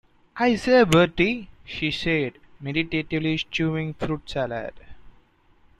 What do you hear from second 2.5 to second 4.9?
meditatively chewing fruit salad.